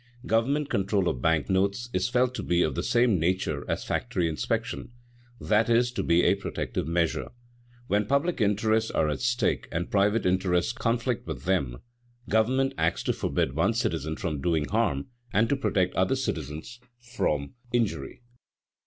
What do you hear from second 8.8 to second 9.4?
are at